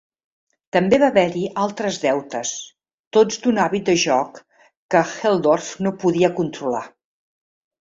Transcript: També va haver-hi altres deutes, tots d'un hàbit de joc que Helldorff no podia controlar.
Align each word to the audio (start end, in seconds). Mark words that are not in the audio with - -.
També 0.77 0.97
va 1.01 1.09
haver-hi 1.11 1.43
altres 1.65 1.99
deutes, 2.05 2.53
tots 3.19 3.37
d'un 3.45 3.61
hàbit 3.67 3.87
de 3.93 3.97
joc 4.07 4.41
que 4.97 5.05
Helldorff 5.13 5.71
no 5.89 5.95
podia 6.07 6.35
controlar. 6.43 6.85